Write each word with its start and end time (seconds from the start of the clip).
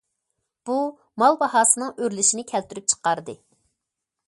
بۇ 0.69 0.77
مال 1.23 1.37
باھاسىنىڭ 1.43 1.93
ئۆرلىشىنى 2.01 2.47
كەلتۈرۈپ 2.53 2.91
چىقاردى. 2.95 3.37